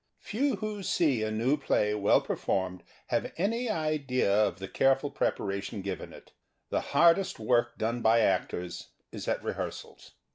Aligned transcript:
Few 0.17 0.55
who 0.55 0.81
see 0.81 1.21
a 1.21 1.29
new 1.29 1.57
play 1.57 1.93
well 1.93 2.21
per 2.21 2.35
formed 2.35 2.81
have 3.09 3.31
any 3.37 3.69
idea 3.69 4.33
of 4.35 4.57
the 4.57 4.67
careful 4.67 5.11
preparation 5.11 5.83
given 5.83 6.11
it. 6.11 6.31
The 6.71 6.81
hardest 6.81 7.37
work 7.39 7.77
done 7.77 8.01
by 8.01 8.21
actors 8.21 8.87
is 9.11 9.27
at 9.27 9.43
rehearsals. 9.43 10.15